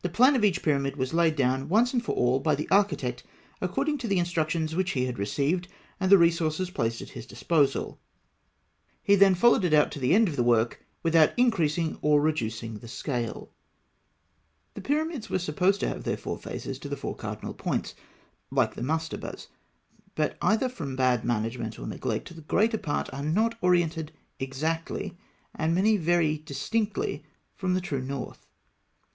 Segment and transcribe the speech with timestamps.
[0.00, 3.22] The plan of each pyramid was laid down, once for all, by the architect,
[3.60, 5.68] according to the instructions which he had received,
[6.00, 8.00] and the resources placed at his disposal.
[9.02, 12.78] He then followed it out to the end of the work, without increasing or reducing
[12.78, 13.52] the scale
[14.74, 14.86] (Note 17).
[14.88, 14.88] [Illustration: Fig.
[14.88, 14.88] 136.
[14.88, 14.88] Section of the Great Pyramid.] The
[15.20, 17.94] pyramids were supposed to have their four faces to the four cardinal points,
[18.50, 19.48] like the mastabas;
[20.14, 25.18] but, either from bad management or neglect, the greater part are not oriented exactly,
[25.54, 28.38] and many vary distinctly from the true north (Note 18).